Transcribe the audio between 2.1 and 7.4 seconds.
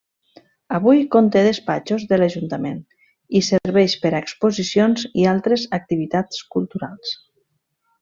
de l'ajuntament i serveix per a exposicions i altres activitats culturals.